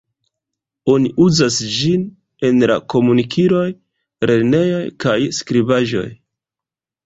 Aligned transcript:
Oni 0.93 1.11
uzas 1.25 1.57
ĝin 1.73 2.07
en 2.49 2.65
la 2.73 2.79
komunikiloj, 2.95 3.69
lernejoj 4.31 4.83
kaj 5.07 5.17
skribaĵoj. 5.43 6.07